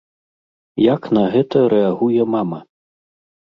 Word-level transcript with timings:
Як 0.83 1.01
на 1.19 1.23
гэта 1.37 1.57
рэагуе 1.75 2.21
мама? 2.39 2.59